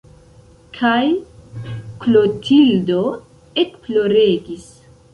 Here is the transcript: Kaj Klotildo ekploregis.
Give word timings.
Kaj 0.77 1.03
Klotildo 2.05 3.01
ekploregis. 3.67 4.71